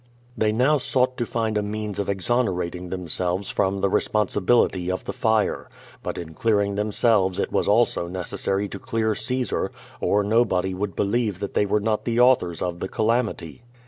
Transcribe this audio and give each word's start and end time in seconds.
They 0.35 0.51
now 0.51 0.79
sought 0.79 1.15
to 1.17 1.27
find 1.27 1.59
a 1.59 1.61
means 1.61 1.99
of 1.99 2.09
exonerating 2.09 2.89
them 2.89 3.07
selves 3.07 3.51
from 3.51 3.81
the 3.81 3.87
responsibility 3.87 4.89
of 4.91 5.03
the 5.05 5.13
fire. 5.13 5.69
But 6.01 6.17
in 6.17 6.33
clearing 6.33 6.73
themselves 6.73 7.37
it 7.37 7.51
was 7.51 7.67
also 7.67 8.07
necessary 8.07 8.67
to 8.69 8.79
clear 8.79 9.13
Caesar, 9.13 9.71
or 9.99 10.23
nobody 10.23 10.73
would 10.73 10.95
believe 10.95 11.37
that 11.37 11.53
they 11.53 11.67
were 11.67 11.79
not 11.79 12.05
the 12.05 12.19
authors 12.19 12.63
of 12.63 12.79
the 12.79 12.89
calamity. 12.89 13.61